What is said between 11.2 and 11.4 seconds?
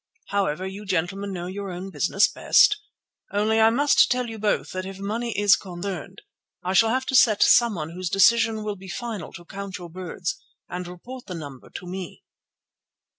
the